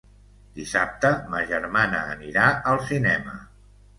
Dissabte 0.59 1.11
ma 1.33 1.41
germana 1.51 2.01
anirà 2.15 2.47
al 2.73 2.83
cinema. 2.89 3.37